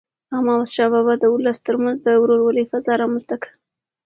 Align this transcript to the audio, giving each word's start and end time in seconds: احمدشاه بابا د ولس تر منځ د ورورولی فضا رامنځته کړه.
احمدشاه 0.35 0.89
بابا 0.93 1.13
د 1.19 1.23
ولس 1.35 1.57
تر 1.67 1.75
منځ 1.83 1.97
د 2.01 2.07
ورورولی 2.21 2.63
فضا 2.71 2.93
رامنځته 3.01 3.35
کړه. 3.41 3.53